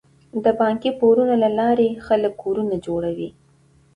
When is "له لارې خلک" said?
1.43-2.33